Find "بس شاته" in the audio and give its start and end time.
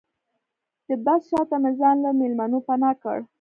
1.05-1.55